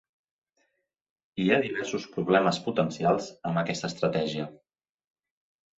Hi 1.43 1.45
ha 1.51 1.59
diversos 1.65 2.09
problemes 2.17 2.61
potencials 2.71 3.29
amb 3.53 3.65
aquesta 3.65 3.95
estratègia. 3.95 4.53